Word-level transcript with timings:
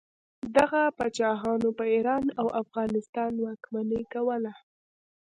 دغه 0.57 0.81
پاچاهانو 0.97 1.69
په 1.77 1.85
ایران 1.93 2.25
او 2.39 2.47
افغانستان 2.61 3.31
واکمني 3.45 4.01
کوله. 4.13 4.53